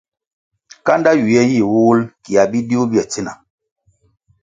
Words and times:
Kanda 0.85 1.11
ywie 1.19 1.41
yih 1.51 1.65
wuwul 1.71 1.99
kia 2.23 2.43
bidiu 2.51 2.81
bye 2.91 3.03
tsina. 3.11 3.33